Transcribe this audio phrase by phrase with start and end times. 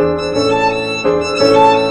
[0.00, 1.89] Música